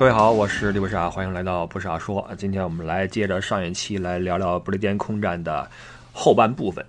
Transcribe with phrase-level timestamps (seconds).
[0.00, 2.26] 各位好，我是李不傻，欢迎来到不傻说。
[2.38, 5.70] 今天我们来接着上一期来聊聊不列颠空战的
[6.10, 6.82] 后半部分。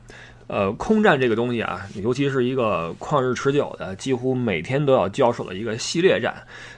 [0.48, 6.34] 呃，空战这个东西啊，尤其是一个旷日持久的，几乎每天都要交手的一个系列战，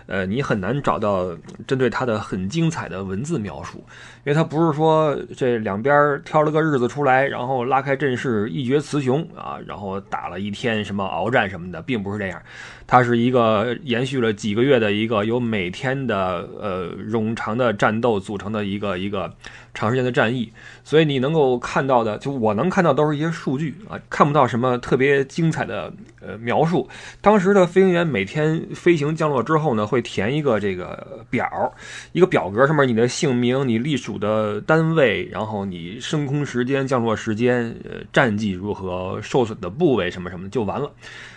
[0.05, 1.30] 呃，你很难找到
[1.66, 3.77] 针对它的很精彩的文字描述，
[4.25, 12.41] 因为它不是说这两边挑了个日子出来，然后拉开阵势一决雌雄啊，然后打了一天什么鏖战什么的，并不是这样，
[12.85, 19.33] 它是一个延续了几个月的一个由每天的呃冗长的战斗组成的一个一个
[19.73, 20.52] 长时间的战役，
[20.83, 26.88] 所以你能够看到的，就我能看到都是一些数据啊，看不到什么特别精彩的呃描述。
[27.22, 31.73] 当时的飞行员每天飞行降落之后呢，会填一个这个表，
[32.11, 40.91] 一个表格上面你的姓名、你隶属的单位，然后你升空时间、降落时间、呃战绩如何、受损的部位什么什么就完了。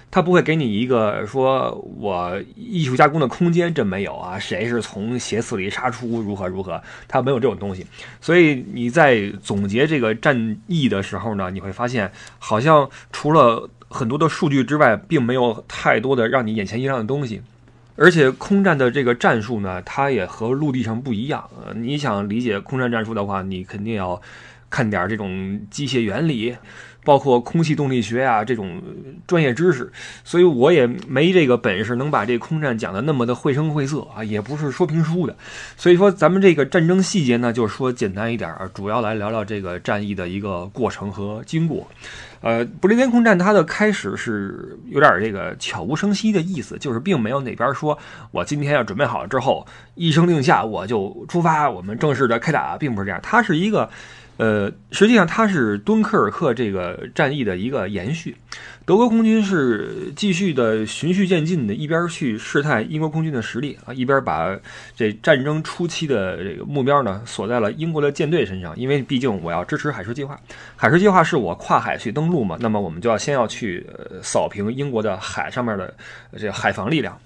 [0.08, 4.38] 他不会给你一个说我艺术加工的空间，这没有啊！
[4.38, 6.80] 谁是从斜刺里杀出，如何如何？
[7.08, 7.84] 他没有这种东西。
[8.20, 17.42] 所以你在总结这个战役的时候呢，你会发现，好像除了很多的数据之外，并没有太多的让你眼前一亮的东西。
[17.96, 21.48] 而且空战的这个战术呢，它也和陆地上不一样。
[21.56, 24.20] 呃，你想理解空战战术的话，你肯定要
[24.68, 26.56] 看点这种机械原理。
[27.06, 28.82] 包括空气动力学啊这种
[29.28, 29.90] 专业知识，
[30.24, 35.36] 所以我也没这个本事能把这空战讲的那么的绘声绘色啊，也不是说评书的。
[35.76, 41.86] 所以说咱们这个战争细节呢，就是说简单一点儿，主要来聊聊这个战役的一个过程和经过。
[42.40, 47.96] 呃，不列颠空战它的开始是有点这个悄无声息的意思，就是并没有哪边说
[48.32, 53.88] 我今天要准备好了之后一声令下我就出发，我们正式的开打，并不是这样，它是一个。
[54.36, 58.36] 呃，实际上它是敦刻尔克这个战役的一个延续。
[58.84, 64.56] 德国空军是继续的循序渐进的，一边去试探英国空军的实力啊，一边把
[64.94, 68.76] 这战争初期的这个目标呢锁在了英国的舰队身上。
[68.78, 70.38] 因为毕竟我要支持海狮计划，
[70.76, 73.84] 海狮计划是我跨海去登陆嘛，那么我们就要先要去
[74.22, 75.92] 扫平英国的海上面的
[76.38, 77.18] 这海防力量。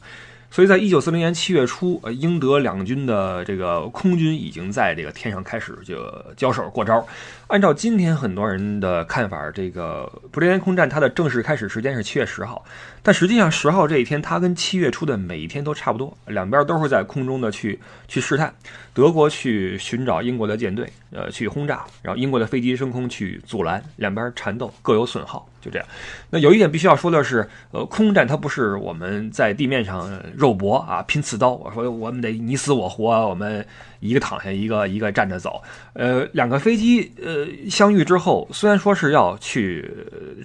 [0.51, 5.97] 所以在一九四零年七月初，呃，英德两军的这个空军已经在这个天上开始就
[6.37, 7.07] 交手过招。
[7.51, 12.65] 按照今天很多人的看法，这个不列颠空战它的正式开始时间是七月十号，
[13.03, 18.55] 但实际上十号这一天它跟七月初的每一天都差不多，两边都是在空中的去去试探，
[18.95, 25.45] 德国去寻找英国的舰队，呃，去轰炸，然后英国的飞机升空去阻拦，两边缠斗各有损耗。
[25.61, 25.87] 就这样，
[26.31, 31.51] 那有一点必须要说的是，呃，空战它不是我们在地面上肉搏啊，拼刺刀。
[31.51, 33.67] 我说我们得你死我活，我们
[33.99, 35.63] 一个躺下，一个一个站着走。
[35.93, 39.91] 呃，两个飞机呃相遇之后，虽然说是要去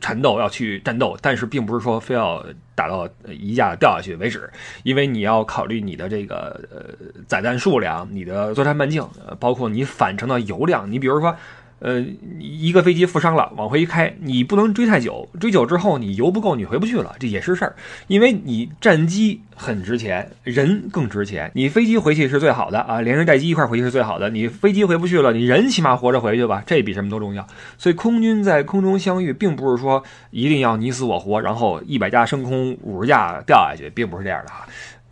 [0.01, 2.45] 缠斗，要去战斗，但是并不是说非要
[2.75, 4.49] 打到一架掉下去为止，
[4.83, 6.95] 因为你要考虑你的这个呃
[7.27, 9.07] 载弹数量、你的作战半径，
[9.39, 10.91] 包括你返程的油量。
[10.91, 11.35] 你比如说。
[11.79, 12.03] 呃，
[12.39, 17.75] 一个飞机负伤了，往回一开，你不能追太久，追久之后你油不够，你回不去了，这也是事儿。
[18.07, 21.51] 因为你战机很值钱，人更值钱。
[21.53, 24.29] 你飞机回去是最好的啊，连人带机一块回去是最好的。
[24.29, 27.45] 你飞机回不去了，你人起码活着回去吧，这比什么都重要。
[27.77, 34.65] 所以空军在空中相遇，并不是说一定要你死我活，然后一百架升空，五十架掉下去，并不是这样的哈。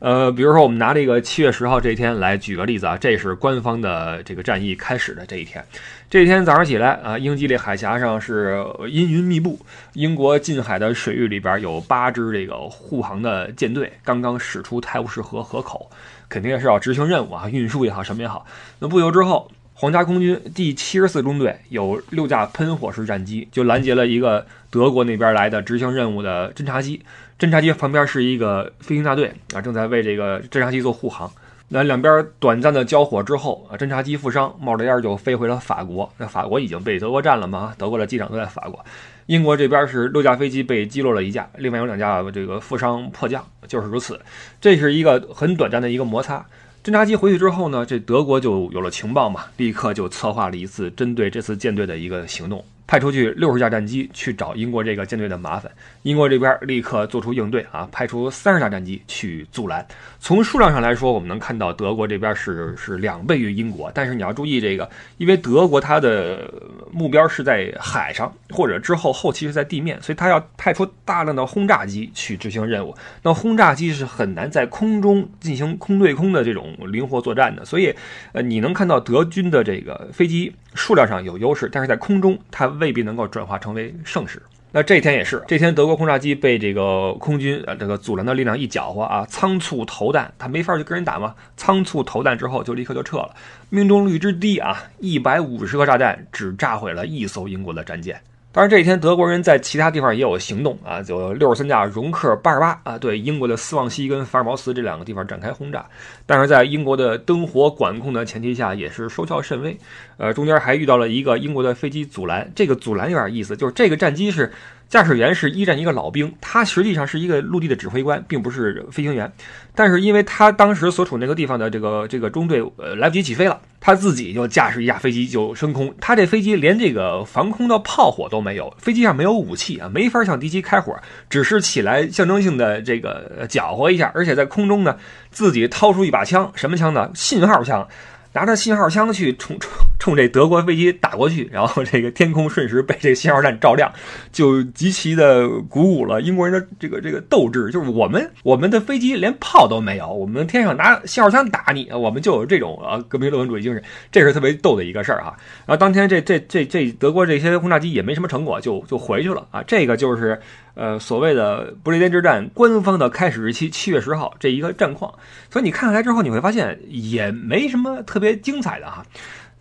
[0.03, 5.63] 呃，比如说我们拿这个七月十号这一天来举个例子啊，这是官方的这个战役开始的这一天。
[6.09, 9.57] 这一天早上起来啊，英吉利海峡上是阴云密布，
[9.93, 15.89] 英国近海的水域里边有八支这个护航的舰队刚刚驶出泰晤士河河口，
[16.27, 18.45] 肯定是要执行任务啊，运输也好，什么也好。
[18.79, 27.01] 那不久之后，皇家空军第七十四中队有六架喷火式战机就拦截了一个德国那边来的执行任务的侦察机。
[27.43, 31.29] 侦察机旁边是一个飞行大队啊，正在为这个侦察机做护航。
[31.67, 36.09] 那两边短暂的交火之后啊，侦察机负伤，冒着烟就飞回了法国。
[36.17, 37.73] 那法国已经被德国占了嘛？
[37.77, 38.79] 德国的机长都在法国。
[39.25, 44.17] 英国这边是六架飞机被击落了一架，另外有两架这个负伤迫降，就是如此。
[44.61, 46.45] 这是一个很短暂的一个摩擦。
[46.81, 52.63] 侦察机回去之后呢，这德国就有了情报嘛，立刻就策划了一次针对这次舰队的一个行动。
[52.85, 55.71] 派出去六十架战机去找英国这个舰队的麻烦，
[56.03, 59.85] 英国这边立刻做出应对啊，派出三十架战机去阻拦。
[60.19, 66.51] 从数量上来说，我们能看到德国这边是是两倍于英国，但是你要注意这个，因为德国它的
[66.91, 72.95] 目标是在海上或者之后后期是在地面，所以它要派出大量的轰炸机去执行任务。
[73.21, 77.93] 那轰炸机是很难在空中进行空对空的这种灵活作战的，所以
[78.33, 82.73] 呃，你能看到德军的这个飞机数量上有优势，但是在空中它。
[82.79, 84.41] 未必能够转化成为盛世。
[84.71, 93.35] 那这天也是，这天德国轰炸机被这个空军呃这个阻拦的力量一搅和啊，仓促投弹，他没法去跟人打嘛，仓促投弹之后就立刻就撤了，
[93.69, 98.19] 命中率之低啊，一百五十颗炸弹只炸毁了一艘英国的战舰。
[98.55, 105.83] 当然，这一天德国人在其他地方也有行动啊，就六十三架容克八十八啊，对英国的斯旺西跟法尔茅斯这两个地方展开轰炸。
[106.27, 109.75] 但是在英国的灯火管控的前提下，也是收效甚微。
[110.17, 114.51] 呃，中间还遇到了一个英国的飞机阻拦，这个阻拦有点意思，就是这个战机是
[114.93, 119.33] 驾驶员是一战一个老兵，他实际上是一个陆地的指挥官，并不是飞行员。
[119.73, 123.59] 但是因为他当时所处那个地方的这个这个中队呃来不及起飞了。
[123.79, 130.95] 他自己就驾驶一架飞机就升空，他这飞机连这个防空的炮火都没有，飞机上没有武器啊，没法向敌机开火，
[131.27, 134.95] 只是起来象征性的这个搅和一下，而且在空中呢，
[135.31, 137.09] 自己掏出一把枪，什么枪呢？
[137.15, 137.87] 信号枪。
[138.35, 139.71] 拿着信号枪去冲冲
[140.03, 143.89] 冲这德国飞机打过去，然后这个天空瞬时被这个信号弹照亮，
[144.33, 147.71] 就极其的鼓舞了英国人的这个这个斗志。
[147.71, 155.33] 就是我们我们的飞机连炮都没有，我们天上拿信号枪打你，我们就有这种啊革命乐观主义精神，这是特别逗的一个事儿哈。
[155.65, 159.63] 然后当天这这这这德国这些轰炸机也没什么成果，就就回去了啊。
[159.65, 160.37] 这个就是。
[160.75, 165.13] 呃，所谓的不列颠之战官方的开始日期七月十号这一个战况，
[165.51, 169.05] 所以你看下来之后，你会发现也没什么特别精彩的哈。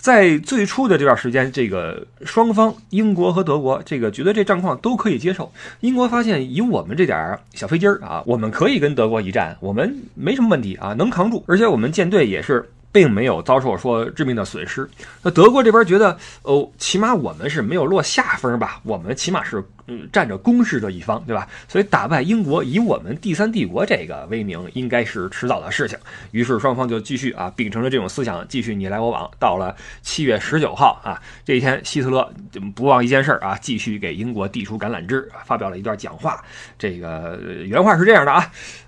[0.03, 5.53] 在最初的这段时间，这个双方英国和德国这个觉得这战况都可以接受。
[5.79, 12.69] 英国发现以我们这点小飞机儿啊，我们可以跟德国一战，我们没什么问题啊，能扛住，而且我们舰队也是。
[12.93, 14.89] 并没有遭受说致命的损失。
[15.23, 18.79] 那德国这边觉得，哦，起码我们是没有落下风吧？
[18.85, 21.49] 我们起码是嗯占着攻势的一方，对吧？
[21.67, 25.99] 所以打败英国，以我们第三帝国这个威名，应该是迟早的事情。
[26.33, 29.31] 于是双方就继续啊秉承着这种思想，继续你来我往。
[29.39, 32.31] 到了七月十九号啊这一天，希特勒
[32.75, 36.45] 不忘一件事啊，继续给英国递出橄榄枝，发表了一段讲话。
[36.79, 38.45] 这个原话是这样的啊。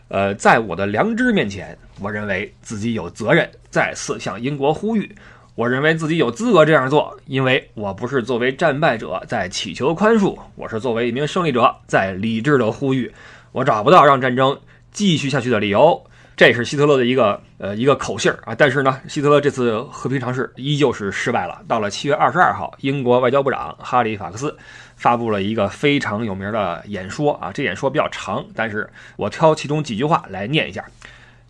[0.09, 5.15] 呃，在我的良知面前，我认为自己有责任再次向英国呼吁。
[5.55, 13.13] 我认为自己有资格这样做，因为我不是作为战败者在祈求宽恕，我是作为一名胜利者在理智的呼吁。
[13.53, 14.59] 我找不到让战争
[14.91, 16.05] 继续下去的理由。
[16.37, 18.53] 这是希特勒的一个呃一个口信儿啊。
[18.57, 21.63] 但是呢，希特勒这次和平尝试依旧是失败了。
[21.69, 24.57] 到了七月二十二号，英国外交部长哈里法克斯。
[25.05, 30.83] 发布了一个非常有名的演说啊，这演说比较长，但是我挑其中几句话来念一下。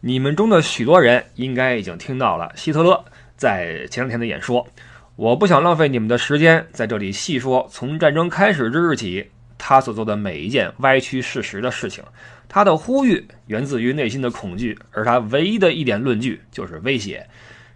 [0.00, 3.04] 你们中的许多人应该已经听到了希特勒
[3.36, 4.66] 在前两天的演说，
[5.14, 12.02] 我不想浪费你们的时间在这里细说从战争开始之日起他所做的每一件歪曲事实的事情。
[12.48, 17.24] 他的呼吁源自于内心的恐惧，而他唯一的一点论据就是威胁。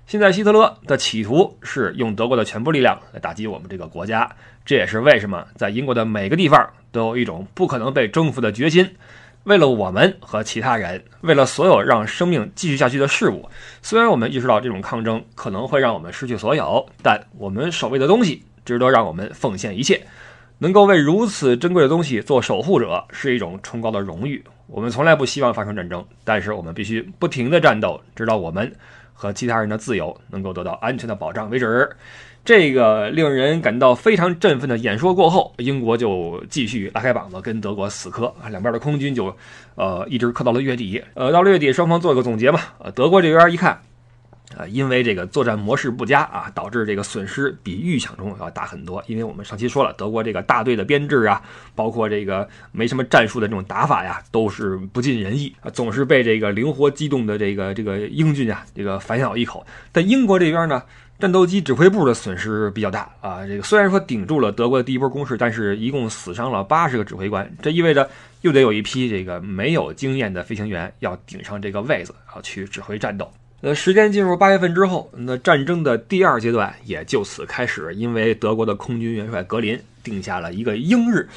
[0.09, 4.27] 现在希特勒的企图是用德国的全部力量来打击我们这个国家。
[4.65, 8.91] 这也是为什么在英国的每个地方都有一种不可能被征服的决心。
[9.45, 13.47] 为了我们和其他人，为了所有让生命继续下去的事物，
[13.83, 20.01] 虽然我们意识到这种抗争可能会让我们失去所有，但我们守卫的东西值得让我们奉献一切。
[20.57, 24.43] 能够为如此珍贵的东西做守护者是一种崇高的荣誉。
[24.69, 28.71] 我们从来不希望发生战争，但是我们必须不停地战斗，直到我们
[29.21, 31.91] 和其他人的自由能够得到安全的保障为止。
[32.45, 39.37] 这个令人感到非常振奋的演说过后，英国就继续拉开膀子跟德国死磕啊，两边的空军就，
[39.75, 41.03] 呃，一直磕到了月底。
[41.15, 42.75] 呃，到了月底，双方做个总结吧。
[42.79, 43.79] 呃，德国这边一看，
[44.57, 49.03] 啊，因为这个作战模式不佳啊，导致这个损失比预想中要大很多。
[49.07, 51.43] 因为我们上期说了，德国这个大队的编制啊，
[51.75, 59.67] 包括这个没什么战术的这种打法呀，都是不尽人意啊，总是被这个灵活机动的这个这个英军啊，这个反咬一口。
[59.93, 60.83] 但英国这边呢？
[61.21, 68.09] 战斗机指挥部的损失比较大啊，这个虽然说顶住了德国的第一波攻势，但是一共死伤了八十个指挥官，这意味着
[68.43, 73.29] 又得有一批这个没有经验的飞行员要顶上这个位子啊，去指挥战斗。
[73.61, 81.29] 呃，时间进入八月份之后，那战争的第二阶段也就此开始，因为德国的空军元帅格林定下了一个英日。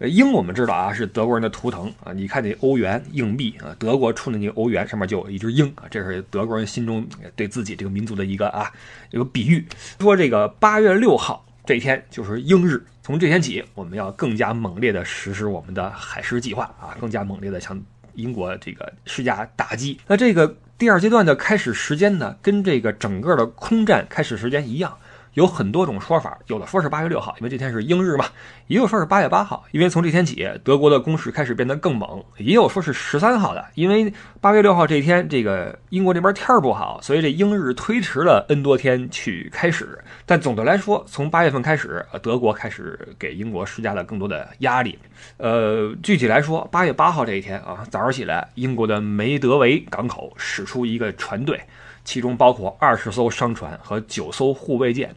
[0.00, 2.12] 英我们知道啊，是德国人的图腾啊。
[2.12, 7.04] 你看那欧元硬币啊，德国出的那欧元上面就有一只鹰啊，这是德国人心中
[7.34, 8.70] 对自己这个民族的一个啊
[9.10, 9.66] 一个比喻。
[9.98, 17.80] 说这个八月六号这天就是英日，从这天起，我们要更加猛烈的实施我们的海狮计划啊，更加猛烈的向
[18.14, 19.98] 英国这个施加打击。
[20.06, 24.98] 那这个第二阶段的开始时间呢，跟这个整个的空战开始时间一样。
[25.34, 28.24] 有很多种说法，有的说是八月六号，因为这天是英日嘛；
[28.68, 39.98] 也有说是八月八号，因为从这天起，德国的攻势开始变得更猛；也有说是十三号的，因为八月六号这一天，这个英国这边天儿不好，所以这英日推迟了 N 多天去开始。
[40.24, 44.98] 但总的来说，从八月份开始，德国开始给英国施加了更多的压力。
[45.36, 51.60] 呃，具体来说，八月八号这一天啊，早上起来，英国的梅德韦港口驶出一个船队。
[52.04, 55.14] 其中包括二十艘商船和九艘护卫舰，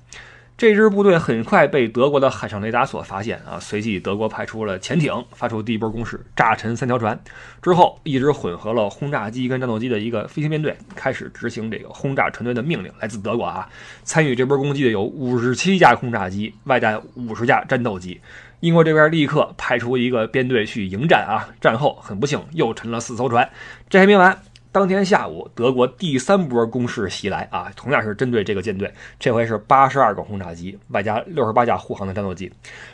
[0.57, 3.59] 这支部队很快被德国的海上雷达所发现啊！
[3.59, 7.19] 随即，德国派出了潜艇，发出第一波攻势，炸沉三条船。
[7.61, 12.91] 之后，一支混合了轰炸机跟战斗机的一个飞行编队开始执行这个轰炸船队的命令。
[12.99, 13.69] 来自德国啊，
[14.03, 18.19] 参与这波攻击的有五十七架轰炸机，外带五十架战斗机。
[18.61, 21.45] 英国这边立刻派出一个编队去迎战啊！
[21.61, 23.47] 战后很不幸又沉了四艘船，
[23.87, 24.35] 这还没完。
[24.71, 32.51] 当天下午，德国第三波攻势袭来啊，同样是针对这个舰队，这回是八十二个轰炸机，外加六十八架护航的战斗机，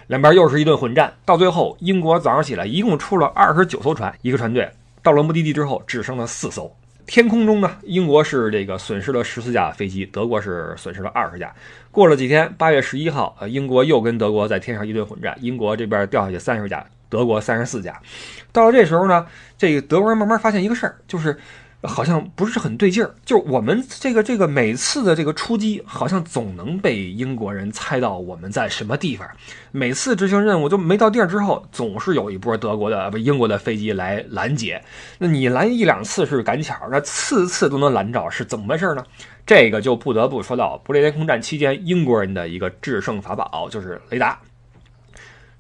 [0.08, 1.13] 两边又是一顿混战。
[1.25, 4.70] 到最后，英国早上起来一共出了二十九艘船，一个船队
[5.01, 6.74] 到了目的地之后只剩了四艘。
[7.06, 11.53] 天空中呢，英国是这个损失了十四架飞机，德国是损失了二十架。
[11.92, 18.00] 过了几天，八月十一号，呃，英国又跟德国在天上一顿混战，英国这边掉下去三十架，德国三十四架。
[18.53, 19.25] 到了这时候呢，
[19.58, 21.38] 这个德国人慢慢发现一个事儿，就是。
[21.83, 29.27] 好像不是很对劲儿，就我们这个这个每次的这个出击，好像总能被英国人猜到我们在什么地方。
[29.71, 34.81] 每次执行任务就没到地儿之后，总是有一波德国的不英国的飞机来拦截。
[35.17, 39.03] 那你拦一两次是赶巧，那次次都能拦着，是怎么回事呢？
[39.45, 44.39] 这个就不得不说到不列颠空战期间英国人的一个制胜法宝，就是雷达。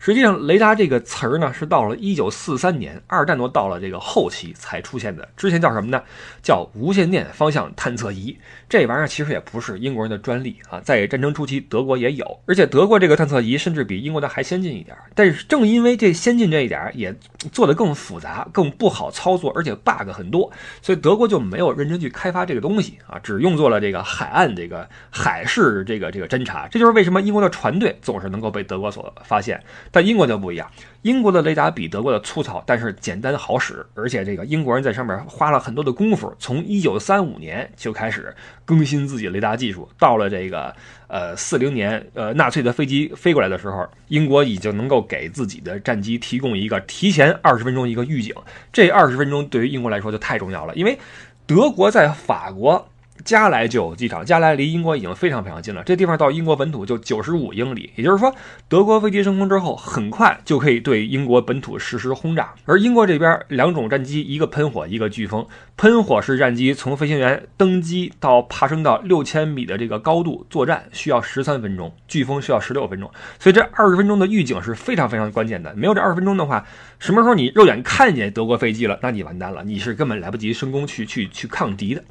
[0.05, 5.25] 实际上，雷达这个词儿呢，是到了一九四三年，二战都到了这个后期才出现的。
[5.37, 6.03] 之前叫什么呢？
[6.41, 8.37] 叫无线电方向探测仪。
[8.67, 14.93] 这玩意儿其实也不是英国人的专利啊，在战争初期，德国也有，而且德国这个探测仪甚至比英国的还先进一点。
[15.15, 17.15] 但是正因为这先进这一点，也
[17.53, 26.67] 做得更复杂、更不好操作，而且 bug 很多，所以德国就没有认真去开发这个东西啊，只用作了这个海岸这个海事这个这个侦察。
[26.67, 29.63] 这就是为什么英国的船队总是能够被德国所发现。
[29.93, 30.67] 但英国就不一样，
[31.03, 38.35] 英国的雷达比德国的粗糙，但是简单好使，而且这个英国人在上面花了很多的功夫，从一九三五年就开始
[38.65, 40.75] 更新自己雷达技术，到了这个
[41.07, 48.33] 呃四零年，呃纳粹的飞机飞过来的时候，英国已经能够给自己的战机提供一个提前二十分钟一个预警，
[48.71, 50.97] 这二十分钟对于英国来说就太重要了，因为
[51.45, 52.89] 德国在法国。
[53.23, 55.83] 加莱就有机场，加莱离英国已经非常非常近了。
[55.83, 58.33] 这地方到英国本土就九十五英里，也就是说，
[58.67, 62.53] 德国飞机升空之后，很快就可以对英国本土实施轰炸。
[62.65, 65.45] 而英国这边两种战机，一个喷火，一个飓风。
[65.75, 73.09] 喷火式战机从飞行员登机到爬升到六千米的这个高度作战需要十三分钟，飓风需要十六分钟。
[73.39, 75.73] 所以这二十分钟的预警是非常非常关键的。
[75.75, 76.63] 没有这二十分钟的话，
[76.99, 82.03] 什么时候你肉眼看见德国飞机了，那你完蛋了，你是根本来不及升空去去去抗敌的。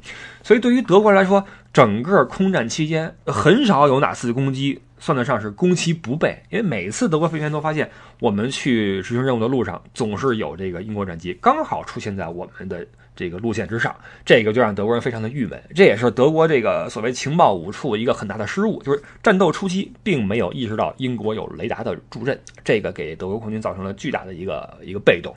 [0.43, 13.95] 所以对于德国来说，整个空战期间很少有哪次攻击算得上是攻其不备，因为每次德国飞行员都发现，我们去执行任务的路上总是有这个英国战机刚好出现在我们的这个路线之上，
[14.25, 15.61] 这个就让德国人非常的郁闷。
[15.75, 25.35] 这也是德国这个所谓情报五处一个很大的失误，就是战斗初期并没有意识到英国有雷达的助阵，这个给德国空军造成了巨大的一个一个被动。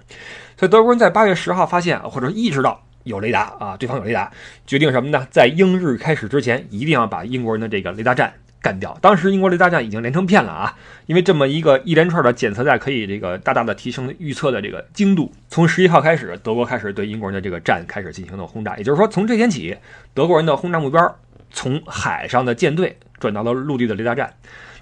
[0.57, 2.83] 所以德国人在八月十号发现或者意识到。
[3.07, 4.31] 有雷达啊，对方有雷达，
[4.67, 5.27] 决定什么呢？
[5.31, 8.99] 在英日开始之前，一定要把英国人的这个雷达站干掉。
[9.01, 15.33] 当时英国雷达站已经连成片了啊，因为这么一个一连串的检测站可以这个大大的提升预测的这个精度。
[15.49, 19.77] 从十一号开始，德国开始对英国人的这个站开始进行了轰炸，也就是说，从这天起，
[20.13, 21.17] 德国人的轰炸目标
[21.53, 24.33] 从海上的舰队转到了陆地的雷达站。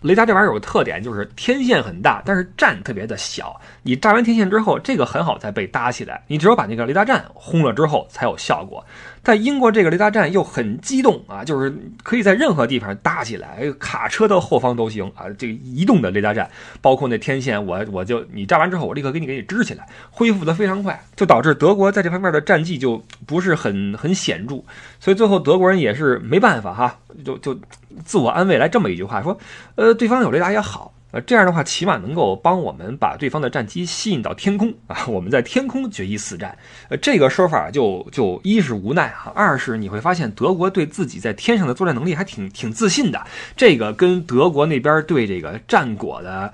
[0.03, 3.59] 雷达这玩意儿有个特点，就是天线很大，但是站特别的小。
[3.83, 6.23] 你炸完天线之后，这个很好再被搭起来。
[6.27, 8.85] 你只有把那个雷达站轰了之后，才有效果。
[9.23, 15.25] 在英国这个雷达站又很机动啊，就是可以在任何地方搭起来，卡车的后方都行啊。
[15.39, 16.51] 这个移动的雷达站，
[16.83, 24.63] 包括那天线，我我就你炸完之后，我立刻给你给你支起来，恢复的非常快，就导致德国在这方面的战绩就不是很很显著。
[25.01, 27.59] 所以最后德国人也是没办法哈，就就
[28.05, 29.39] 自我安慰来这么一句话说，
[29.75, 30.93] 呃，对方有雷达也好。
[31.13, 36.59] 呃，这样的话，起码能够帮我们把对方的战机吸引到天空啊， 我们在天空决一死战。
[36.89, 43.25] 呃，这个说法就就一是无奈啊，二是你会发现德国对自己在天上的作战能力还挺挺自信的。
[43.57, 46.53] 这个跟德国那边对这个战果的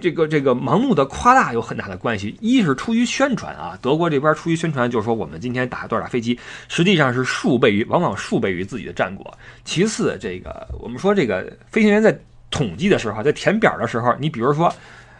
[0.00, 2.36] 这个这个盲目的夸大有很大的关系。
[2.40, 6.38] 一是出于宣传啊，德国这边出于宣传，就是说我们今天打多少架飞机，
[6.68, 9.36] 实际上是数倍于，往往数倍于自己的战果。
[9.64, 12.18] 其次，这个我们说这个飞行员在
[12.50, 14.72] 统计的时候，在填表的时候，你比如说。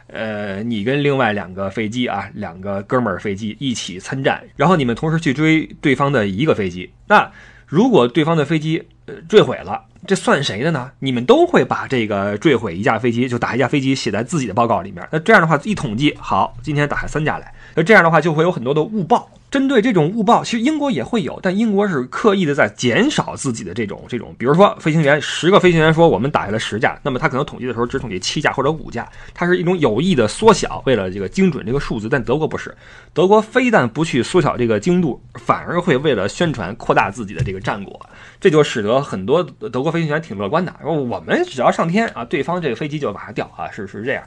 [0.08, 6.88] 呃，你跟另外两个飞机啊，两个哥们儿飞机一起参战，然后你们同时去追对方的一个飞机。
[7.08, 7.28] 那
[7.66, 10.90] 如果对方的飞机呃坠毁了，这算谁的呢？
[11.00, 15.06] 你们都会把这个坠毁一架飞机就打一架飞机写在自己的报告里面。
[15.10, 19.28] 那这样的话一统计，好，今天打下三架来，那这样的话就会有很多的误报。
[19.56, 32.06] 针对这种误报，其实英国也会有，但英国是刻意的在减少自己的这种这种，比如说飞行员十个飞行员说我们打下了十架，那么他可能统计的时候只统计七架或者五架，它是一种有意的缩小，为了这个精准这个数字。
[32.06, 32.76] 但德国不是，
[33.14, 37.98] 德国非但不去缩小这个精度，反而会为了宣传扩大自己的这个战果，
[38.38, 44.22] 这就使得很多德国飞行员挺乐观的，说我们只要上天啊，对方这个飞机就往下掉啊，是是这样。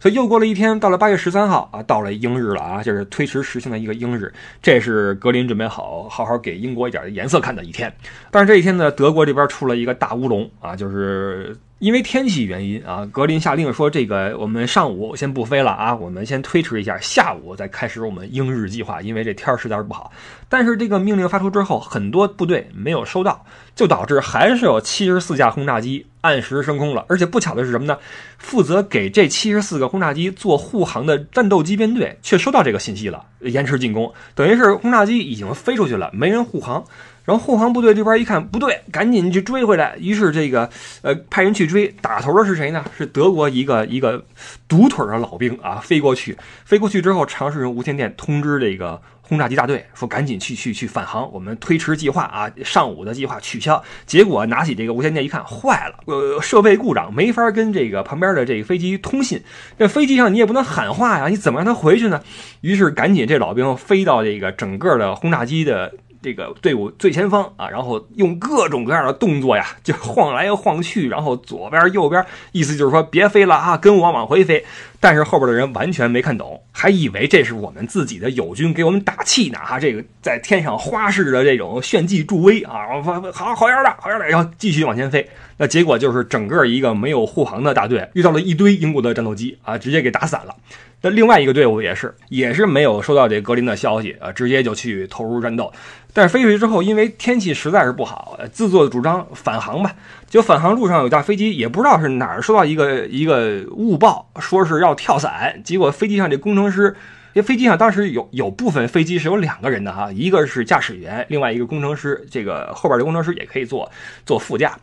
[0.00, 4.32] 所以又过了一天，到了八月十三号啊，到了英日了啊，就是推迟实行的一个英日。
[4.62, 7.94] 这是格林准备好好好给英国一点颜色看的一天，
[8.30, 20.10] 但是这一天呢，德国这边出了一个大乌龙啊，就是因为天气原因啊，格林下令说这个我们上午先不飞了啊，我们先推迟一下，下午再开始我们英日计划，因为这天儿实在是不好。
[20.48, 27.04] 但是这个命令发出之后，很多部队没有收到，就导致还是有七十四架轰炸机按时升空了。
[27.08, 27.96] 而且不巧的是什么呢？
[28.38, 36.84] 负责给这七十四个轰炸机做护航的战斗机编队却收到这个信息了，延迟进攻，等于是轰炸机已经飞出去了，没人护航。
[37.22, 39.94] 然后护航部队这边一看不对，赶紧去追回来。
[39.98, 40.68] 于是这个
[41.02, 42.84] 呃派人去追，打头的是谁呢？
[42.96, 44.24] 是德国一个一个
[44.66, 49.00] 独腿的老兵啊，飞过去，飞过去之后尝试用无线电通知这个。
[49.30, 59.40] 轰炸机大队说：“赶紧去去去返航，我们推迟计划啊，上午的计划取消。”结果拿起这个无线电一看，坏了，呃，设备故障，没法跟这个旁边的这个飞机通信。
[59.78, 62.20] 这飞机上你也不能喊话呀，你怎么让他回去呢？
[62.62, 65.94] 于是赶紧这老兵飞到这个整个的轰炸机的。
[66.22, 72.22] 这个队伍最前方啊，然后用各种各样的动作呀，就晃来又晃去，然后左边右边，
[72.52, 74.66] 意思就是说别飞了啊，跟我往回飞。
[75.02, 79.80] 但是后边的人完全没看懂，还以为这是我们自己的友军给我们打气呢啊！
[79.80, 85.26] 这个在天上花式的这种炫技助威啊，好好样的，好样的，然后继续往前飞。
[85.56, 90.54] 那结果就是整个一个没有护航的大队遇到了一堆英国的战斗机啊，直接给打散了。
[91.02, 95.72] 那另外一个队伍也是，也是没有收到这格林的消息啊，直接就去投入战斗。
[96.12, 99.94] 但是飞出去之后，因为天气实在是不好，自作主张返航吧。
[100.30, 105.60] 就返航路上有架飞机，也不知道是哪儿收到一个一个误报，说是要跳伞。
[105.62, 106.96] 结果飞机上这工程师。
[107.32, 112.26] 这飞机上当时有有部分飞机是有两个人的哈，一个是驾驶员，另外一个工程师。
[112.30, 113.90] 这个后边的工程师也可以坐
[114.26, 114.76] 坐副驾。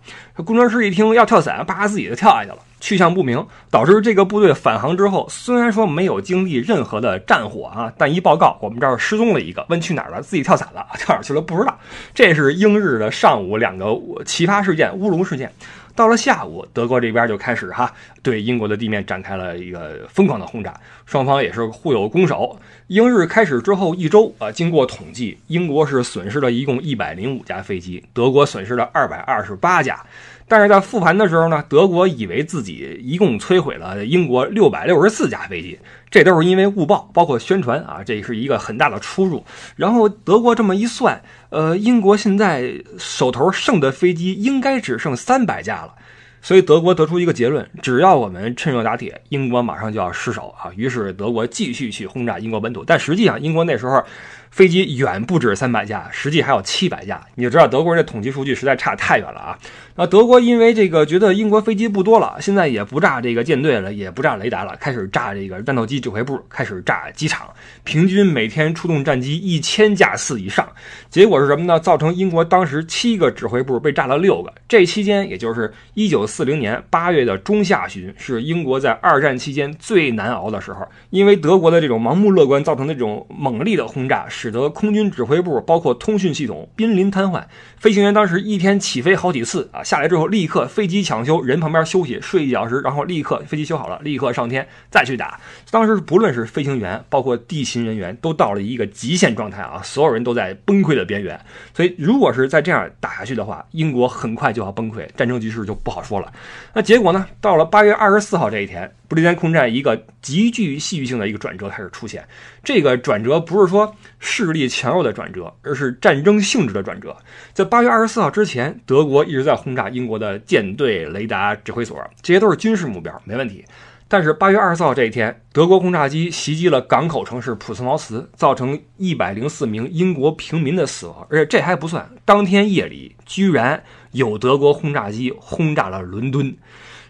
[0.45, 11.77] 工程师一听要跳伞，叭自己就跳下去了，去向不明，导致这个部队返航之后，虽然说没有经历任何的战火啊，但一报告我们这儿失踪了一个，问去哪儿了，自己跳伞了， 跳哪儿去了不知道。
[12.13, 13.87] 这是英日的上午两个
[14.25, 15.51] 奇葩事件、乌龙事件。
[15.97, 22.55] 到了下午，德国这边就开始哈对英国的地面展开了一个疯狂的轰炸，双方也是互有攻守。
[22.85, 30.05] 英日开始之后一周啊，经过统计，英国是损失了一共一百零五架飞机，德国损失了二百二十八架。
[30.49, 35.77] 但是在复盘的时候呢，德国以为自己一共摧毁了英国六百六十四架飞机，
[36.09, 39.43] 这都是因为误报，包括宣传啊，这是一个很大的出入。
[39.75, 45.93] 然后德国这么一算，呃，英国现在手头剩的飞机应该只剩三百架了。
[46.39, 50.71] 所以德国得出一个结论：只要我们趁热打铁，英国马上就要失手啊！
[50.77, 54.01] 于是德国继续去轰炸英国本土，但实际上英国那时候。
[54.49, 57.21] 飞机远不止三百架，实际还有七百架。
[57.35, 59.59] 你就知道德国人的统计数据实在差太远了啊！
[59.97, 67.47] 啊德国因为这个觉得英国飞机不多了，现在也不炸这个舰队了，也不炸雷达了，开始炸这个战斗机指挥部，开始炸机场，
[67.83, 70.69] 平均每天出动战机一千架次以上。
[71.09, 71.79] 结果是什么呢？
[71.79, 74.53] 造成英国当时七个指挥部被炸了六个。
[74.67, 84.27] 这期间，也就是一九四零年八月的中下旬，是英国在二战期间最难熬的时候，因为德国的这种盲目乐观造成的这种猛烈的轰炸。
[84.29, 87.43] 使得空军指挥部包括通讯系统濒临瘫痪，
[87.77, 95.39] 飞行员当时一天起飞好几次啊，下来之后立刻飞机抢修，人旁边休息睡一小时，然后立刻飞机修好了，立刻上天再去打。
[95.69, 101.39] 当时不论是飞行员，包括地勤人员，都到了一个极限状态啊，所有人都在崩溃的边缘。
[101.73, 106.31] 所以，如果是再这样打下去的话，英国很快就要崩溃，战争局势就不好说了。
[106.73, 107.25] 那结果呢？
[107.41, 108.91] 到了八月二十四号这一天。
[109.09, 112.27] 不列颠空战一个极具戏剧性的一个转折开始出现，
[112.61, 117.15] 这个转折不是说势力强弱的转折，而是战争性质的转折。
[117.53, 123.63] 在八月二十四号之前，德国一直在轰炸英国的舰队、雷达、指挥所，这些都是军事目标，没问题。
[124.09, 131.27] 但是八月二十四号这一天，德国轰炸机袭击了港口城市普斯茅茨，造成一百零四名英国平民的死亡。
[131.29, 136.55] 而且这还不算，当天夜里居然有德国轰炸机轰炸了伦敦。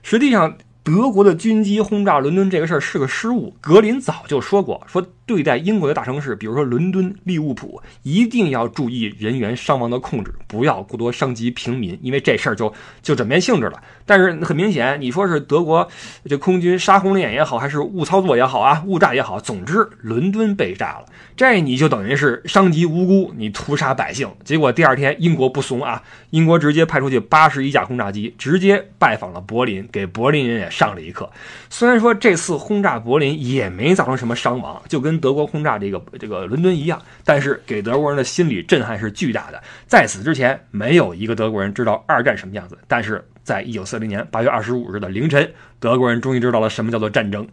[0.02, 3.56] 实际上，德国的军机轰炸伦敦这个事儿是个失误。
[3.62, 13.80] 格林早就说过，说对待英国的大城市，比如说伦敦、利物浦，一定要注意人员伤亡的控制，不要过多伤及平民，因为这事儿就就转变性质了。
[14.06, 15.86] 但是很明显，你说是德国
[16.26, 24.30] 这空军杀红了眼也好，还是误操作也好啊，误炸也好，总之伦敦被炸了，这你就等于是伤及无辜，你屠杀百姓。
[24.46, 31.30] 结果第二天英国不怂啊，英国直接派出去八十一架轰炸机，直接拜访了柏林，给柏林人也上了一课。
[31.70, 39.62] 虽然说这次轰炸柏林也没造成什么伤亡，就跟德国轰炸这个这个伦敦一样，但是给德国人的心理震撼是巨大的。
[39.88, 43.24] 在此之前，没有一个德国人知道二战什么样子，但是。
[43.48, 47.48] 在一九四零年八月二十五日的凌晨，德国人终于知道了什么叫做战争。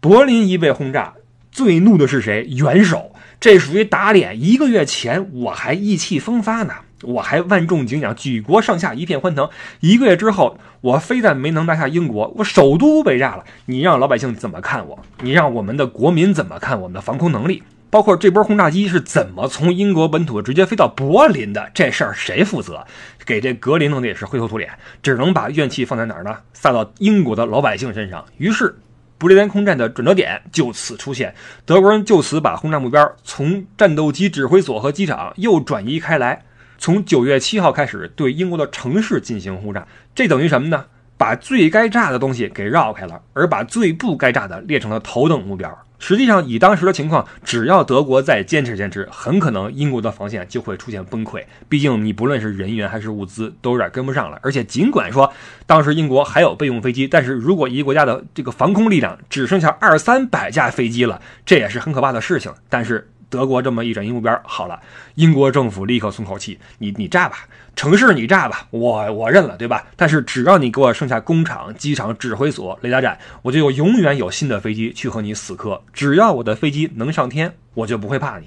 [0.00, 1.14] 柏林一被轰炸，
[1.52, 2.42] 最怒的是谁？
[2.46, 4.42] 元首，这属于打脸。
[4.42, 9.48] 一个月前我还意气风发呢，我还万众景仰，举国上下一片欢腾。
[9.80, 13.44] 一个月之后，我非但没能拿下英国，我首都被炸了。
[13.66, 14.98] 你让老百姓怎么看我？
[15.20, 17.62] 你让我们的国民怎么看我们的防空能力？
[17.88, 21.70] 包括这波轰炸机是怎么从英国本土直接飞到柏林的？
[21.72, 22.84] 这事儿谁负责？
[23.24, 24.70] 给这格林弄的也是灰头土脸，
[25.02, 26.36] 只能把怨气放在哪儿呢？
[26.52, 28.24] 撒到英国的老百姓身上。
[28.38, 28.76] 于是，
[29.18, 31.34] 不列颠空战的转折点就此出现。
[31.64, 36.42] 德国人就此把轰炸目标从战斗机指挥所和机场又转移开来，
[36.78, 39.86] 从九月七号开始对英国的城市进行轰炸。
[40.14, 40.86] 这等于什么呢？
[41.18, 45.78] 把最该炸的东西给绕开了，而把最不该炸的列成了头等目标。
[45.98, 51.42] 实际上，以当时的情况，只要德国再坚持坚持，很可能英国的防线就会出现崩溃。
[51.70, 54.38] 毕竟，你不论是人员还是物资，都有点跟不上了。
[54.42, 55.32] 而且，尽管说
[55.64, 62.52] 当时英国还有备用飞机，但是如果一个国家的这个防空力量只剩下二三百架飞机了，这也是很可怕的事情。
[62.68, 64.80] 但是，德国这么一转移目标，好了，
[65.16, 69.86] 英国政府立刻松口气，你你炸吧，城市你炸吧，我我认了，对吧？
[69.96, 75.82] 但是只要你给我剩下工厂、机场、指挥所、雷达站，我就永远有新的飞机去和你死磕。
[75.92, 78.46] 只要我的飞机能上天，我就不会怕你。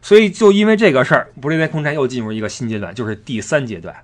[0.00, 3.94] 所以就因为这个事儿，不列颠空战又进入一个新阶段，就是第三阶段。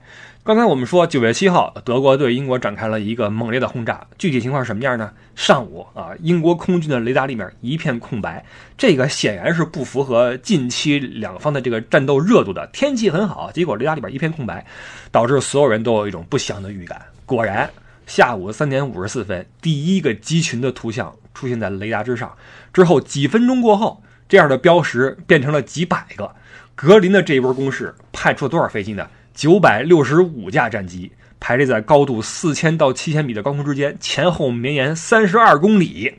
[0.50, 4.04] 刚才我们说，九月七号，德国对英国展开了一个猛烈的轰炸。
[4.18, 5.12] 具体情况是什么样呢？
[5.36, 8.44] 上午啊，英国空军的雷达里面一片空白，
[8.76, 12.68] 这个显然是不符合近期两方的这个战斗热度的。
[12.72, 14.66] 天气很好，结果雷达里边一片空白，
[15.12, 17.00] 导致所有人都有一种不祥的预感。
[17.24, 17.70] 果然，
[18.08, 22.28] 下午三点五十四分，第一个机群的图像出现在雷达之上。
[22.72, 26.34] 之后几分钟过后，这样的标识变成了几百个。
[26.74, 29.06] 格林的这一波攻势派出了多少飞机呢？
[29.40, 36.12] 九百六十五架战机排列在高度四千到七千米的高空之间，前后绵延三十二公里，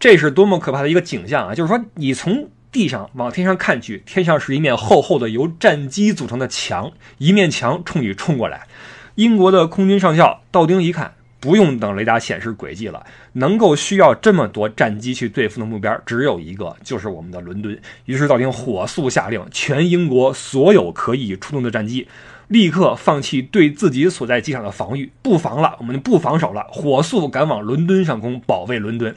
[0.00, 1.54] 这是多么可怕的一个景象啊！
[1.54, 8.66] 就是说，你从地上往天上看去，天上是一面厚厚的由战机组成的墙，一面墙冲你冲过来。
[9.14, 17.80] 英国的空军上校道丁一看，不用等雷达显示轨迹了，能够需要这么多战机去对付的目标只有一个，就是我们的伦敦。
[18.06, 22.08] 于是道丁火速下令，全英国所有可以出动的战机。
[22.48, 29.14] 立刻放弃对自己所在机场的防御，不防了，我们不防守了，火速赶往伦敦上空保卫伦敦。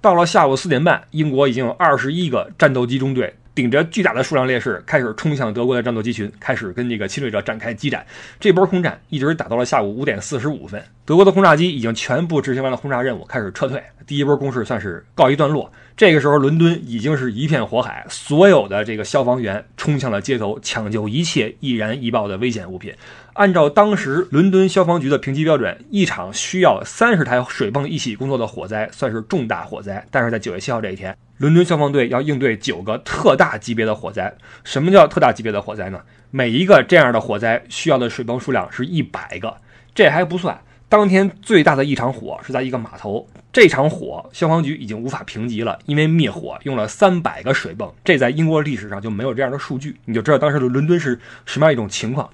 [0.00, 3.34] 到了下午四点半，英国已经有二十一个战斗机中队。
[3.54, 8.04] 顶着巨大的数量劣势，开始冲向德国的战斗机群，开始跟这个侵略者展开激战。
[8.38, 13.82] 这波空战一直打到了下午五点四十五分，德国的轰炸机已经全部执行完了轰炸任务，开始撤退。
[14.06, 15.70] 第一波攻势算是告一段落。
[15.96, 22.92] 这个时候，伦敦已经是一片火海，所有的这个消防员冲向了街头，抢救一切易燃易爆的危险物品。
[23.34, 30.06] 按照当时伦敦消防局的评级标准，一场需要三十台水泵一起工作的火灾算是重大火灾。
[30.10, 31.16] 但是在九月七号这一天。
[31.38, 34.30] 伦敦消防队要应对九个特大级别的火灾。
[34.62, 35.98] 什么叫特大级别的火灾呢？
[36.30, 39.56] 每一个这样的火灾需要的水泵数量是一百个。
[39.94, 47.90] 这还不算，当天最大的一场火是在一个码头，这场火消防局已经无法评级了，因为灭火用了三百个水泵。
[48.04, 52.28] 这在英国历史上就没有这样的数据，你就知道当时的伦敦是什么样一种情况。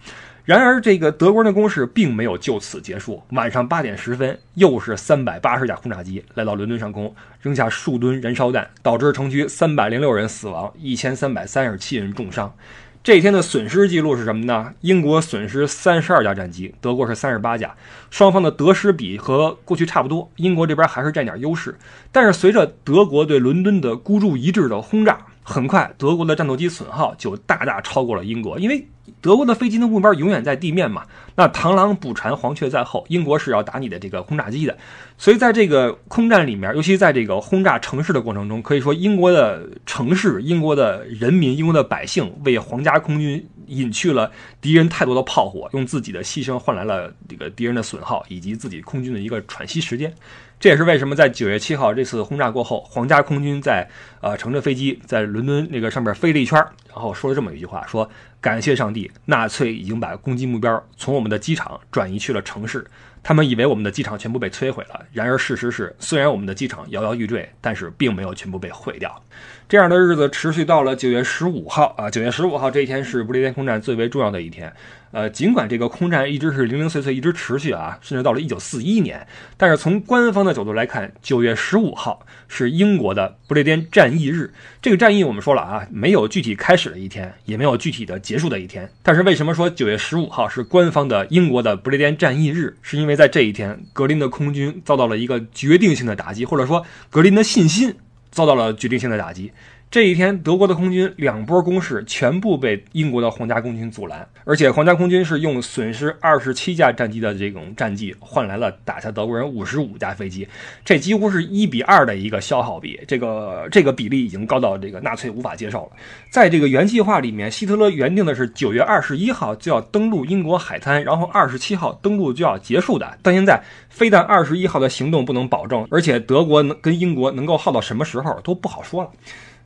[0.47, 3.21] 然而，这个德国人的攻势并没有就此结束。
[3.31, 12.55] 晚上八点十分，又是三百八十架轰炸机来到伦敦上空，扔下数吨燃烧弹，导致城区三百零六人死亡，一千三百三十七人重伤。
[13.03, 14.73] 这一天的损失记录是什么呢？
[14.83, 17.75] 英国损失三十二架战机，德国是三十八架，
[18.11, 20.31] 双方的得失比和过去差不多。
[20.37, 21.77] 英国这边还是占点优势，
[22.13, 25.27] 但是随着德国对伦敦的孤注一掷的轰炸。
[25.49, 28.85] 很快德国的战斗机损耗就大大超过了英国，因为
[29.21, 31.05] 德国的飞机的目标永远在地面嘛。
[31.35, 34.77] 那螳螂捕蝉，黄雀在后，英国是要打你的这个轰炸机的。
[35.19, 50.13] 所以在这个空战里面，尤其在这个轰炸城市的过程中，可以说英国的城市、英国的人民、英国的百姓为皇家空军隐去了敌人太多的炮火，用自己的牺牲换来了这个敌人的损耗以及自己空军的一个喘息时间。
[50.59, 53.87] 这也是为什么在九月七号这次轰炸过后，皇家空军在
[54.23, 58.09] 呃乘着飞机在伦敦那个上面飞了一圈，然后说了这么一句话：说
[58.47, 62.87] 感谢上帝，纳粹已经把攻击目标从我们的机场转移去了城市。
[63.21, 69.21] 他们以为我们的机场全部被摧毁了，然而事实是，虽然我们的机场摇摇欲坠，但是并没有全部被毁掉。
[69.69, 74.73] 这样的日子持续到了九月十五号啊，九月十五号这一天是不列颠空战最为重要的一天。
[75.11, 79.27] 呃，尽管这个空战一直是零零碎碎一直持续啊，甚至到了一九四一年，
[79.57, 84.53] 但是从官方的角度来看，九月十五号是英国的不列颠战役日。
[84.81, 88.89] 这个战役我们说了啊，没有具体开始的一天，也没有具体的结束的一天。
[89.03, 92.77] 但是为什么说九月十五号是官方的英国的不列颠战役日？
[92.83, 97.93] 是因为在这一天，格林的空军遭到了一个决定性的打击，或者说格林的信心
[98.37, 99.51] 遭到了决定性的打击。
[99.89, 110.47] 这一天，德国的空军两波攻势全部被英国的皇家空军阻拦，而且皇家空军是用损失二十七架战机的这种战绩换来了打下德国人五十五架飞机，
[110.85, 115.93] 这几乎是一比二的一个消耗比，这个这个比例已经高到这个纳粹无法接受了。
[116.31, 129.11] 在这个原计划里面，希特勒原定的是九月二十一号就要登陆英国海滩，然后二十七号登陆就要结束的，但现在非但二十一号的行动不能保证，而且德国能跟英国能够耗到什么时候都不好说了。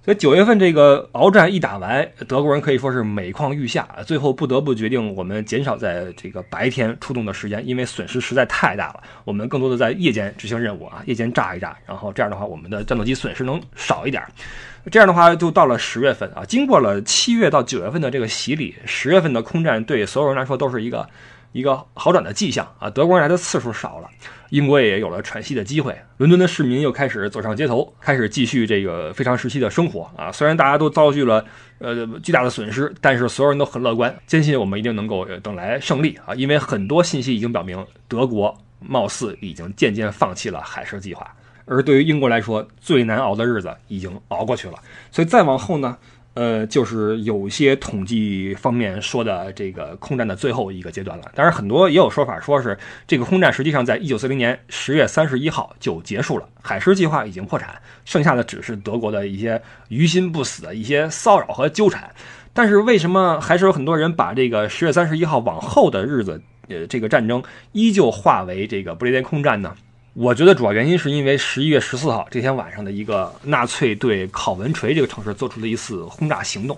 [0.02, 9.02] 所以九月份这个鏖战一打完，德国人可以说是每况愈下，最后不得不决定我们减少在这个白天出动的时间，因为损失实在太大了。
[9.24, 14.22] 我们更多的在夜间执行任务啊，夜间炸一炸，然后这样的话，我们的战斗机损失能少一点。
[14.90, 21.06] 这样的话，就到了十月份啊，经过了七月到九月份的这个洗礼，十月份的空战对所有人来说都是一个。
[21.52, 24.08] 一个好转的迹象啊，德国人来的次数少了，
[24.50, 30.30] 英国也有了喘息的机会，伦敦的市民又开始走上街头，开始继续这个非常时期的生活啊。
[30.30, 31.44] 虽然大家都遭遇了
[31.78, 36.34] 呃巨大的损失，但是所有人都很乐观，坚信我们一定能够等来胜利啊。
[36.34, 41.28] 因为很多信息已经表明，德国貌似已经渐渐放弃了海事计划，
[41.64, 44.74] 而对于英国来说，最难熬的日子已经熬过去了。
[45.10, 45.96] 所以再往后呢？
[46.34, 51.24] 呃，就是有些统计方面说的这个空战的最后一个阶段了。
[51.34, 62.08] 当然，很多也有说法说是这个空战实际上在一九四零年十月三十一号就结束了，海狮计划已经破产，剩下的只是德国的一些于心不死的一些骚扰和纠缠。
[62.52, 69.74] 但是为什么还是有很多人把这个十月三十一号往后的日子，呃，这个战争依旧划为这个不列颠空战呢？
[70.14, 76.76] 我觉得主要原因是因为十一月十四号这天晚上的一个纳粹对考文垂这个城市做出了一次轰炸行动。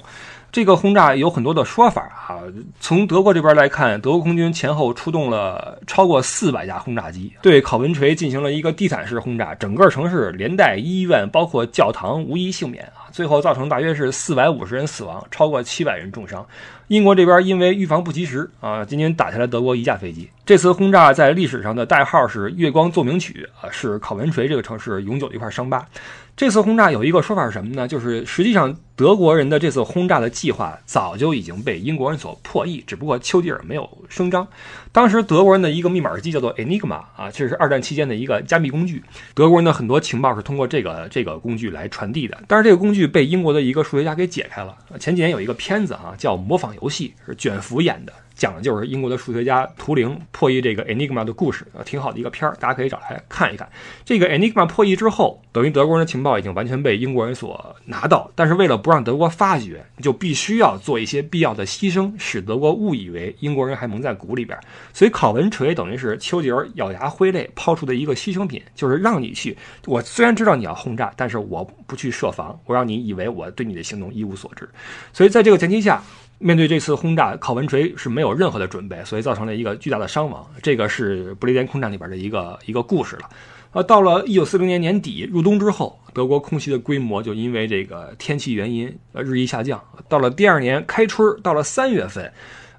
[0.53, 2.43] 这个轰炸有很多的说法啊。
[2.79, 13.02] 从德国这边来看，德国空军前后出动了超过四百架轰炸机，对考文垂进行了一个地毯式轰炸，整个城市连带医院包括教堂无一幸免啊。
[13.13, 16.45] 最后造成大约是四百五十人死亡，超过七百人重伤。
[16.89, 20.29] 英国这边因为预防不及时啊，仅仅打下来德国一架飞机。
[20.45, 25.87] 这次轰炸在历史上的代号是“月光奏鸣曲”啊，是考文垂这个城市永久的一块伤疤。
[26.35, 27.87] 这次轰炸有一个说法是什么呢？
[27.87, 34.47] 就是实际上德国人的这次轰炸的计划早就已经被英国人所破译，只不过丘吉尔没有声张。
[34.91, 39.05] 当时德国人的一个密码机叫做 Enigma 啊，这是二战期间的一个加密工具。
[39.35, 44.77] 德国人的很多情报是通过这个这个工具来传递的，但是这个工具被英国的一个数学家给解开了。
[44.99, 48.13] 前几年有一个片子啊，叫《模仿游戏》，是卷福演的。
[48.35, 53.69] 讲的就是英国的数学家图灵破译这个 Enigma 的故事，挺好的一个片儿，大家可以找来看一看。
[54.05, 64.59] 这个 Enigma 破译之后，等于德国人的情报已经完全被英国人所拿到，但是为了不让德国发觉，就必须要做一些必要的牺牲，使德国误以为英国人还蒙在鼓里边。
[64.93, 69.57] 所以考文垂等于是丘吉尔咬牙挥泪抛出的一个牺牲品，就是让你去。
[69.87, 74.69] 我虽然知道你要轰炸，但是我不去设防，我让你以为我对你的行动一无所知。
[75.13, 76.03] 所以在这个前提下。
[76.43, 80.45] 面对这次轰炸，考文垂是没有任何的准备，所以造成了一个巨大的伤亡。
[80.61, 83.31] 这个是不列颠空战里边的一个一个故事了。
[83.73, 89.83] 呃，到了一九四零年年底入冬之后，德国空袭的规模就因为这个天气原因呃日益下降。
[90.09, 92.31] 到了第二年开春，到了三月份。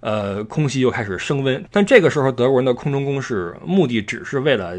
[0.05, 4.75] 呃，空袭又开始升温，但这个时候德国人的空中攻势目的只是为了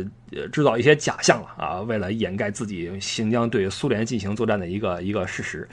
[0.52, 5.66] 制造一些假象了啊，为了掩盖自己行将对苏联进行作战的一个一个事实。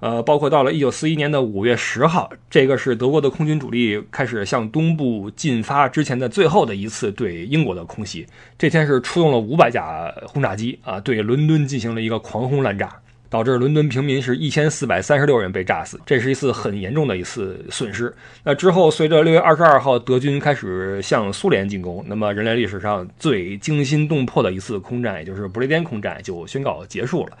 [0.00, 8.26] 呃，包括到了一九四一年的五月十号，这个是德国的空军主力开始向东部进发之前的最后的一次对英国的空袭。
[8.58, 12.94] 这天是出动了五百架轰炸机啊，对伦敦进行了一个狂轰滥炸。
[13.28, 18.14] 导致伦敦平民是一千四百三十六人被炸死，这是一次很严重的一次损失。
[18.44, 27.36] 那之后，随着六月二十二号德军开始向苏联进攻，那么人类历史上最惊心动魄的一次空战，也就是不列颠空战就宣告结束了。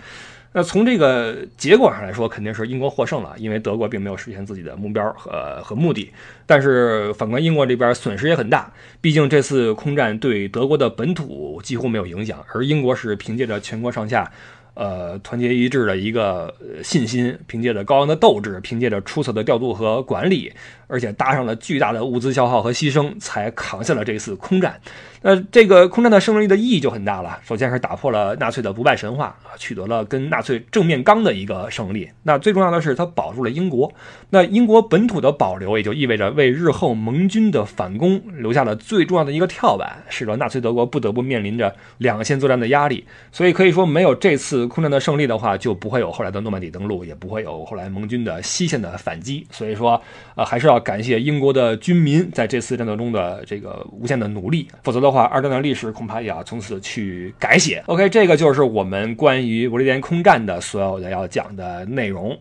[0.52, 6.10] 那从这个结果上来说，肯定是英国获胜了，因为德国并没有实现自己的目标和和目的。
[6.46, 14.30] 但是反观英国这边损失也很大，毕竟这次空战对德国的本土几乎没有影响，而英国是凭借着全国上下。
[14.72, 16.54] 呃，团结一致的一个
[16.84, 20.52] 信心，凭借着高昂的斗志，凭借着出色的调度和管理，
[20.86, 24.80] 而且搭上了巨大的物资消耗和牺牲，才扛下了这次空战。
[25.22, 27.40] 那这个空战的胜利的意义就很大了。
[27.42, 32.08] 首先是打破了纳粹的不败神话啊，取得了跟纳粹正面刚的一个胜利。
[32.22, 33.92] 那最重要的是，它保住了英国。
[34.30, 43.04] 那英国本土的保留，也就意味着为日后盟军的反攻留下了最重要的一个跳板，使得纳粹德国不得不面临着两线作战的压力。
[43.32, 44.66] 所以可以说，没有这次。
[44.66, 49.46] 空战的胜利的话，就不会有后来的诺曼底登陆，也不会有后来盟军的西线的反击。
[49.50, 50.00] 所以说，
[50.34, 54.68] 呃，还是要感谢英国的军民在这次战斗中的这个无限的努力。
[54.82, 57.82] 否则的话，二战的历史恐怕也要从此去改写。
[57.86, 62.36] OK，这个就是我们关于不列颠空战的所有的要讲的内容。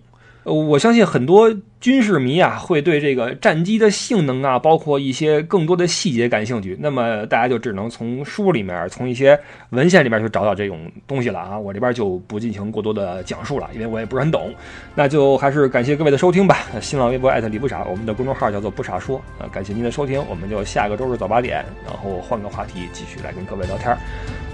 [0.45, 1.53] 我相信很多。
[1.81, 6.75] 军事迷啊，会对这个战机的性能啊，包括一些更多的细节感兴趣。
[6.79, 11.59] 那么大家就只能从书里面、从一些文献里面去找找这种东西了啊。
[11.59, 14.51] 我这边就不进行过多的讲述了，因为我也不是很懂。
[14.95, 16.63] 那就还是感谢各位的收听吧。
[16.81, 19.21] 新浪微博艾特李不傻，我们的公众号叫做不傻说。
[19.37, 23.95] 啊，感谢您的收听，我们就下个周日早八点，然后换个话题继续来跟各位聊天。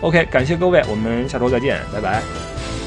[0.02, 2.81] OK，感谢各位，我们下周再见，拜拜。